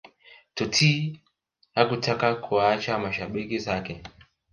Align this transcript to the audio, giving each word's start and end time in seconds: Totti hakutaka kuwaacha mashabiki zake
Totti 0.55 0.91
hakutaka 1.75 2.27
kuwaacha 2.43 2.99
mashabiki 2.99 3.59
zake 3.59 4.03